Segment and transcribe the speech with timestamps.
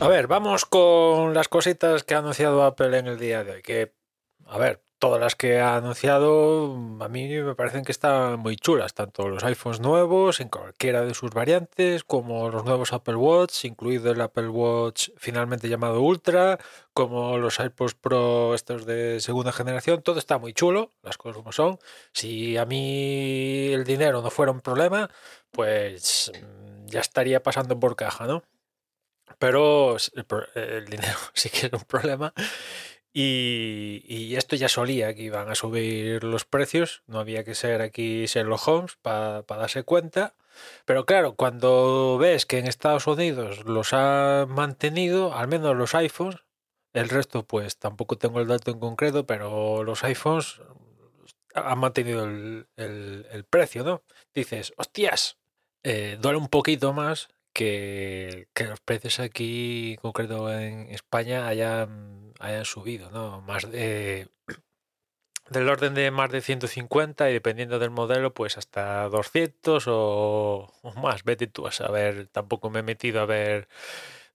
[0.00, 3.62] A ver, vamos con las cositas que ha anunciado Apple en el día de hoy.
[3.62, 3.92] Que,
[4.46, 8.94] a ver, todas las que ha anunciado a mí me parecen que están muy chulas,
[8.94, 14.10] tanto los iPhones nuevos en cualquiera de sus variantes, como los nuevos Apple Watch, incluido
[14.10, 16.58] el Apple Watch finalmente llamado Ultra,
[16.94, 21.52] como los iPods Pro estos de segunda generación, todo está muy chulo, las cosas como
[21.52, 21.78] son.
[22.14, 25.10] Si a mí el dinero no fuera un problema,
[25.50, 28.42] pues mm, ya estaría pasando por caja, ¿no?
[29.38, 29.96] Pero
[30.54, 32.32] el, dinero sí que es un problema.
[33.12, 38.26] Y, esto ya solía que iban a subir los precios, no había que ser aquí
[38.26, 40.34] Sherlock Holmes para darse cuenta.
[40.84, 46.38] Pero claro, cuando ves que en Estados Unidos los ha mantenido, al menos los iPhones,
[46.92, 50.60] el resto pues tampoco tengo el dato en concreto, pero los iPhones
[51.54, 54.02] han mantenido el, precio, ¿no?
[54.34, 55.38] Dices, hostias,
[55.82, 62.64] eh, duele un poquito más que, los precios aquí, en concreto en España, hayan, hayan
[62.64, 63.40] subido, ¿no?
[63.42, 64.28] Más de
[65.50, 70.92] del orden de más de 150 y dependiendo del modelo, pues hasta 200 o, o,
[70.94, 71.24] más.
[71.24, 73.68] Vete tú a saber, tampoco me he metido a ver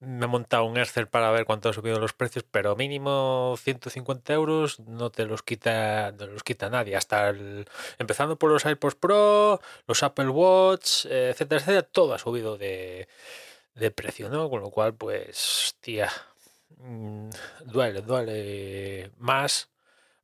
[0.00, 4.32] me he montado un Excel para ver cuánto han subido los precios, pero mínimo 150
[4.32, 6.96] euros no te los quita, no los quita nadie.
[6.96, 7.66] Hasta el,
[7.98, 13.08] empezando por los iPods Pro, los Apple Watch, etcétera, etcétera, todo ha subido de,
[13.74, 14.50] de precio, ¿no?
[14.50, 16.10] Con lo cual, pues, tía,
[16.78, 17.30] mm,
[17.66, 19.70] duele, duele más,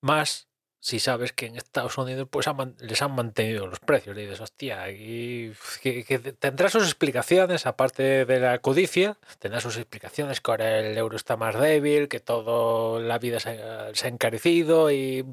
[0.00, 0.47] más
[0.80, 2.46] si sabes que en Estados Unidos pues
[2.78, 4.14] les han mantenido los precios.
[4.14, 5.52] Le dices, hostia, y
[5.82, 6.04] que,
[6.38, 11.36] tendrá sus explicaciones, aparte de la codicia, tendrá sus explicaciones que ahora el euro está
[11.36, 15.24] más débil, que todo la vida se ha encarecido y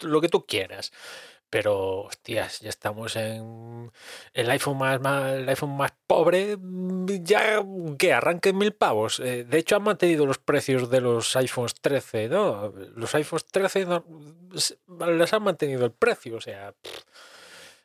[0.00, 0.92] lo que tú quieras
[1.52, 3.92] pero hostias, ya estamos en
[4.32, 4.98] el iPhone más,
[5.34, 7.62] el iPhone más pobre, mm, ya
[7.98, 9.20] que arranquen mil pavos.
[9.20, 12.72] Eh, de hecho, han mantenido los precios de los iPhones 13, ¿no?
[12.96, 13.86] Los iPhones 13
[15.06, 16.74] les han mantenido el precio, o sea,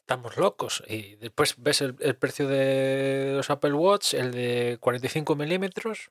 [0.00, 0.82] estamos locos.
[0.86, 6.10] Y después ves el, el precio de los Apple Watch, el de 45 milímetros,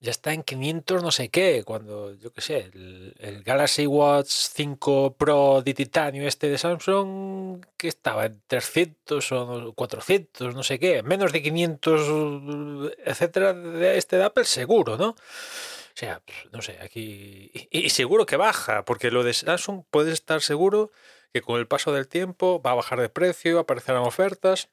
[0.00, 5.14] ya está en 500 no sé qué, cuando, yo qué sé, el, Galaxy Watch 5
[5.16, 11.02] Pro de titanio este de Samsung, que estaba en 300 o 400, no sé qué,
[11.02, 15.16] menos de 500, etcétera, de este de Apple, seguro, ¿no?
[15.96, 17.50] Sea, no sé, aquí...
[17.70, 20.92] Y, seguro que baja, porque lo de Samsung puedes estar seguro
[21.32, 24.68] que con el paso del tiempo va a bajar de precio, aparecerán ofertas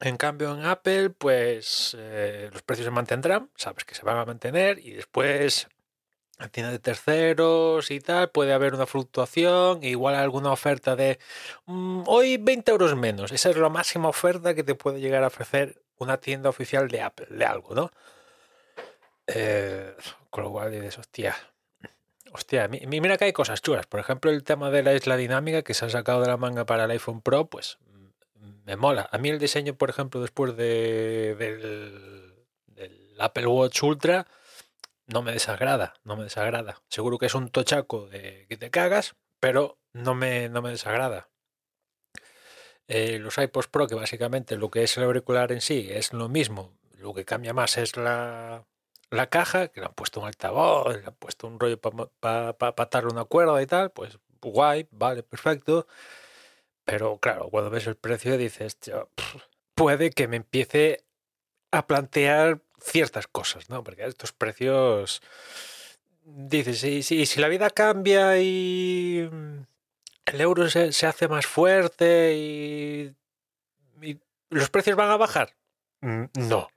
[0.00, 4.24] en cambio, en Apple, pues eh, los precios se mantendrán, sabes que se van a
[4.24, 5.68] mantener y después
[6.38, 11.18] a tienda de terceros y tal, puede haber una fluctuación, igual alguna oferta de
[11.66, 13.32] mm, hoy 20 euros menos.
[13.32, 17.02] Esa es la máxima oferta que te puede llegar a ofrecer una tienda oficial de
[17.02, 17.90] Apple, de algo, ¿no?
[19.26, 19.94] Eh,
[20.30, 21.36] con lo cual dices, hostia,
[22.32, 23.86] hostia, mira que hay cosas chulas.
[23.86, 26.66] Por ejemplo, el tema de la isla dinámica que se ha sacado de la manga
[26.66, 27.78] para el iPhone Pro, pues
[28.68, 29.08] me mola.
[29.12, 32.44] A mí el diseño, por ejemplo, después de, del,
[33.18, 34.26] Apple Watch Ultra,
[35.06, 36.82] no me desagrada, no me desagrada.
[36.88, 41.28] Seguro que es un tochaco de que te cagas, pero no me, no me desagrada.
[42.86, 46.28] Eh, los iPods Pro, que básicamente lo que es el auricular en sí es lo
[46.28, 48.64] mismo, lo que cambia más es la,
[49.10, 52.74] la caja, que le han puesto un altavoz, le han puesto un rollo para pa,
[52.74, 55.86] pa, una cuerda y tal, pues guay, vale, perfecto.
[56.84, 58.78] Pero claro, cuando ves el precio dices,
[59.74, 61.04] puede que me empiece
[61.70, 63.84] a plantear ciertas cosas, ¿no?
[63.84, 65.20] Porque estos precios,
[66.24, 69.28] dices, si, si, la vida cambia y
[70.26, 73.14] el euro se, se hace más fuerte y,
[74.02, 74.18] y,
[74.50, 75.54] los precios van a bajar,
[76.00, 76.68] mm, no.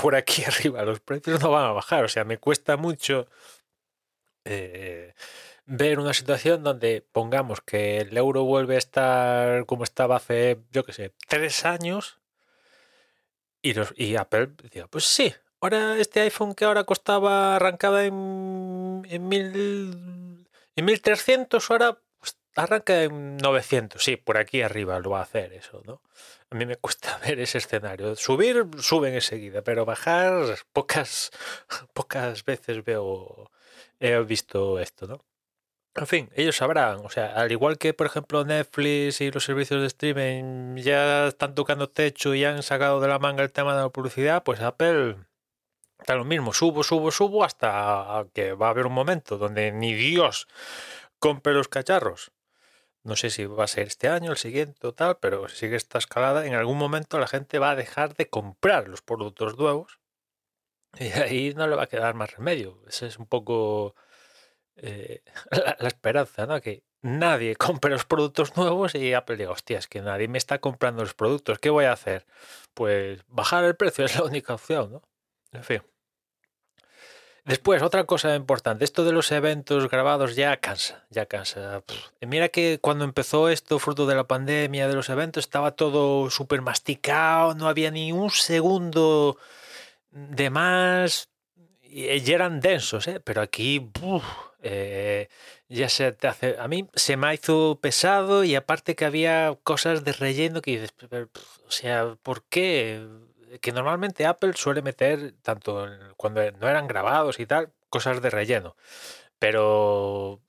[0.00, 2.04] Por aquí arriba los precios no van a bajar.
[2.04, 3.28] O sea, me cuesta mucho
[4.44, 5.14] eh,
[5.66, 10.84] ver una situación donde pongamos que el euro vuelve a estar como estaba hace, yo
[10.84, 12.18] qué sé, tres años
[13.62, 19.02] y, los, y Apple diga, pues sí, ahora este iPhone que ahora costaba arrancada en,
[19.08, 21.98] en, mil, en 1300, ahora
[22.56, 24.02] arranca en 900.
[24.02, 26.02] Sí, por aquí arriba lo va a hacer eso, ¿no?
[26.50, 28.16] A mí me cuesta ver ese escenario.
[28.16, 31.30] Subir, suben enseguida, pero bajar, pocas,
[31.94, 33.50] pocas veces veo,
[34.00, 35.24] he visto esto, ¿no?
[35.96, 39.80] En fin, ellos sabrán, o sea, al igual que por ejemplo Netflix y los servicios
[39.80, 43.82] de streaming ya están tocando techo y han sacado de la manga el tema de
[43.82, 45.16] la publicidad, pues Apple
[45.98, 49.92] está lo mismo, subo, subo, subo hasta que va a haber un momento donde ni
[49.94, 50.46] Dios
[51.18, 52.32] compre los cacharros.
[53.02, 55.76] No sé si va a ser este año, el siguiente o tal, pero si sigue
[55.76, 60.00] esta escalada, en algún momento la gente va a dejar de comprar los productos nuevos
[60.98, 62.82] y ahí no le va a quedar más remedio.
[62.88, 63.94] Ese es un poco
[64.76, 66.60] eh, la, la, esperanza, ¿no?
[66.60, 70.58] Que nadie compre los productos nuevos y Apple diga, hostia, es que nadie me está
[70.60, 72.26] comprando los productos, ¿qué voy a hacer?
[72.74, 75.02] Pues bajar el precio es la única opción, ¿no?
[75.52, 75.82] En fin.
[77.50, 81.82] Después, otra cosa importante, esto de los eventos grabados ya cansa, ya cansa.
[82.20, 86.62] Mira que cuando empezó esto, fruto de la pandemia, de los eventos, estaba todo súper
[86.62, 89.36] masticado, no había ni un segundo
[90.12, 91.28] de más
[91.82, 93.18] y eran densos, ¿eh?
[93.18, 93.90] pero aquí
[94.62, 95.28] eh,
[95.68, 96.56] ya se te hace.
[96.56, 100.94] A mí se me hizo pesado y aparte que había cosas de relleno que dices,
[101.66, 103.04] o sea, ¿por qué?
[103.60, 108.76] Que normalmente Apple suele meter, tanto cuando no eran grabados y tal, cosas de relleno.
[109.38, 110.40] Pero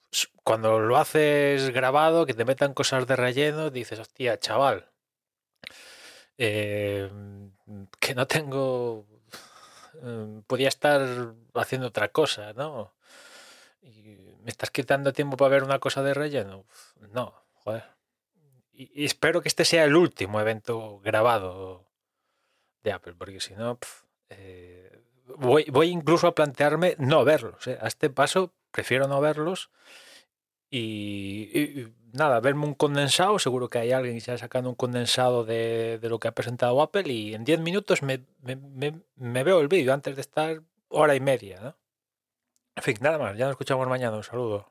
[0.44, 4.90] cuando lo haces grabado, que te metan cosas de relleno, dices, hostia, chaval,
[6.38, 7.10] eh,
[8.00, 9.06] que no tengo
[10.02, 11.02] Em, podía estar
[11.54, 12.94] haciendo otra cosa, ¿no?
[14.44, 16.66] Me estás quitando tiempo para ver una cosa de relleno.
[17.14, 17.84] No, joder.
[18.74, 21.91] Y espero que este sea el último evento grabado
[22.84, 23.78] de Apple, porque si no,
[24.30, 25.02] eh,
[25.38, 27.68] voy, voy incluso a plantearme no verlos.
[27.68, 27.78] ¿eh?
[27.82, 29.70] A este paso prefiero no verlos
[30.70, 36.00] y, nada, verme un condensado, seguro que hay alguien que está sacando un condensado de,
[36.04, 39.68] lo que ha presentado Apple y en 10 minutos me, me, me, me, veo el
[39.68, 41.60] vídeo antes de estar hora y media.
[41.62, 41.78] ¿no?
[42.76, 44.71] En fin, nada más, ya nos escuchamos mañana, un saludo.